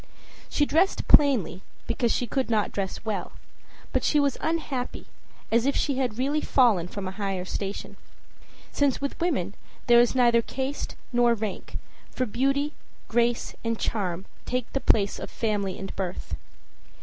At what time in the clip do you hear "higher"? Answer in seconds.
7.11-7.45